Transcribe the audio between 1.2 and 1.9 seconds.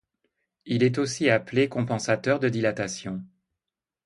appelé